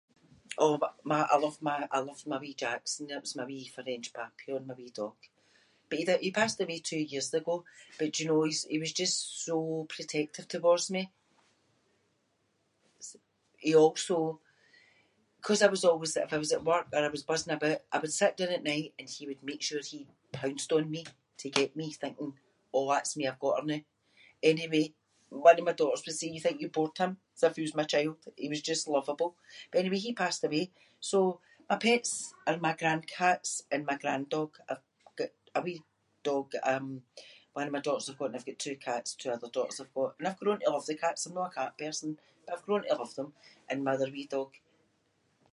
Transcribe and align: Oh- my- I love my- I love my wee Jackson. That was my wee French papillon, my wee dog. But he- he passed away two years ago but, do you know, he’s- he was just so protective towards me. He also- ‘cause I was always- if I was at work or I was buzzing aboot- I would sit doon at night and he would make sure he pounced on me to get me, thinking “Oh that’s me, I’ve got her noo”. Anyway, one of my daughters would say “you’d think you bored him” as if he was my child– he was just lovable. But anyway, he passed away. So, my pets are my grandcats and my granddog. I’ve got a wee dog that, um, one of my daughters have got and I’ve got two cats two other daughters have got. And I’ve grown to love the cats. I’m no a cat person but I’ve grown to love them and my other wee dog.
Oh- 0.57 0.79
my- 1.09 1.27
I 1.33 1.37
love 1.45 1.57
my- 1.67 1.87
I 1.89 1.99
love 2.09 2.21
my 2.31 2.37
wee 2.43 2.53
Jackson. 2.65 3.07
That 3.07 3.21
was 3.25 3.35
my 3.39 3.45
wee 3.51 3.67
French 3.77 4.05
papillon, 4.17 4.63
my 4.67 4.73
wee 4.79 4.89
dog. 4.99 5.15
But 5.89 5.99
he- 5.99 6.17
he 6.25 6.31
passed 6.39 6.59
away 6.63 6.79
two 6.79 6.99
years 7.13 7.29
ago 7.39 7.55
but, 7.97 8.09
do 8.13 8.17
you 8.23 8.29
know, 8.29 8.43
he’s- 8.47 8.63
he 8.73 8.79
was 8.83 8.93
just 9.01 9.17
so 9.47 9.57
protective 9.95 10.47
towards 10.53 10.85
me. 10.95 11.03
He 13.63 13.71
also- 13.81 14.25
‘cause 15.45 15.61
I 15.61 15.67
was 15.73 15.83
always- 15.89 16.17
if 16.25 16.33
I 16.33 16.37
was 16.43 16.51
at 16.55 16.63
work 16.71 16.87
or 16.93 16.99
I 17.05 17.09
was 17.15 17.23
buzzing 17.29 17.53
aboot- 17.55 17.85
I 17.93 17.97
would 18.01 18.13
sit 18.19 18.33
doon 18.37 18.51
at 18.55 18.63
night 18.71 18.91
and 18.97 19.07
he 19.15 19.27
would 19.27 19.43
make 19.49 19.61
sure 19.65 19.81
he 19.91 19.99
pounced 20.39 20.71
on 20.77 20.89
me 20.95 21.01
to 21.41 21.47
get 21.57 21.75
me, 21.79 21.87
thinking 22.01 22.33
“Oh 22.75 22.87
that’s 22.91 23.15
me, 23.17 23.25
I’ve 23.27 23.39
got 23.43 23.57
her 23.59 23.65
noo”. 23.69 23.83
Anyway, 24.51 24.85
one 25.47 25.59
of 25.59 25.65
my 25.67 25.73
daughters 25.79 26.03
would 26.05 26.15
say 26.19 26.27
“you’d 26.31 26.43
think 26.45 26.61
you 26.61 26.69
bored 26.77 26.97
him” 27.03 27.13
as 27.35 27.41
if 27.45 27.55
he 27.57 27.61
was 27.65 27.75
my 27.79 27.83
child– 27.93 28.17
he 28.41 28.47
was 28.51 28.61
just 28.69 28.87
lovable. 28.95 29.31
But 29.69 29.79
anyway, 29.79 29.97
he 30.05 30.13
passed 30.21 30.43
away. 30.47 30.63
So, 31.09 31.17
my 31.69 31.75
pets 31.85 32.11
are 32.47 32.57
my 32.67 32.73
grandcats 32.79 33.51
and 33.71 33.85
my 33.89 33.97
granddog. 34.01 34.51
I’ve 34.69 34.83
got 35.17 35.29
a 35.53 35.59
wee 35.65 35.83
dog 36.29 36.45
that, 36.53 36.65
um, 36.75 36.87
one 37.57 37.67
of 37.67 37.73
my 37.75 37.81
daughters 37.85 38.07
have 38.07 38.17
got 38.19 38.27
and 38.29 38.35
I’ve 38.37 38.45
got 38.49 38.59
two 38.65 38.77
cats 38.87 39.09
two 39.19 39.29
other 39.35 39.49
daughters 39.55 39.79
have 39.81 39.93
got. 39.99 40.11
And 40.17 40.25
I’ve 40.27 40.39
grown 40.41 40.59
to 40.61 40.69
love 40.73 40.85
the 40.87 40.95
cats. 41.03 41.21
I’m 41.27 41.35
no 41.35 41.43
a 41.47 41.51
cat 41.57 41.77
person 41.83 42.09
but 42.45 42.51
I’ve 42.57 42.65
grown 42.65 42.83
to 42.85 42.95
love 43.01 43.13
them 43.17 43.29
and 43.69 43.79
my 43.83 43.93
other 43.95 44.11
wee 44.13 44.27
dog. 44.35 44.51